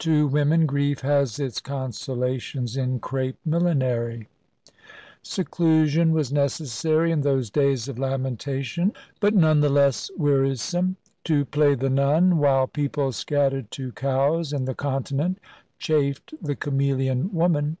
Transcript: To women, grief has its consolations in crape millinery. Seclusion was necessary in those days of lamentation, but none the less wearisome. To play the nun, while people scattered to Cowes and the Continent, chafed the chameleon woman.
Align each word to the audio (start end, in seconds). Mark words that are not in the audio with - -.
To 0.00 0.26
women, 0.26 0.66
grief 0.66 1.00
has 1.00 1.38
its 1.38 1.58
consolations 1.58 2.76
in 2.76 2.98
crape 3.00 3.38
millinery. 3.46 4.28
Seclusion 5.22 6.12
was 6.12 6.30
necessary 6.30 7.10
in 7.10 7.22
those 7.22 7.48
days 7.48 7.88
of 7.88 7.98
lamentation, 7.98 8.92
but 9.20 9.34
none 9.34 9.60
the 9.60 9.70
less 9.70 10.10
wearisome. 10.18 10.96
To 11.24 11.46
play 11.46 11.74
the 11.74 11.88
nun, 11.88 12.36
while 12.36 12.66
people 12.66 13.10
scattered 13.12 13.70
to 13.70 13.92
Cowes 13.92 14.52
and 14.52 14.68
the 14.68 14.74
Continent, 14.74 15.38
chafed 15.78 16.34
the 16.42 16.56
chameleon 16.56 17.32
woman. 17.32 17.78